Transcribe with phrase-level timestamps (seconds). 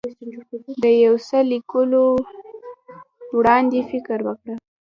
[0.81, 2.03] د یو څه د لیکلو
[3.37, 4.55] وړاندې فکر وکړه.